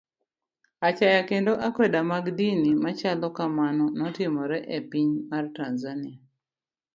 Achaya 0.87 1.21
kendo 1.29 1.53
akwede 1.67 1.99
mag 2.11 2.25
dini 2.37 2.71
machalo 2.83 3.27
kamano 3.37 3.85
notimore 3.97 4.57
e 4.77 4.79
piny 4.89 5.09
mar 5.29 5.45
Tanzania. 5.57 6.17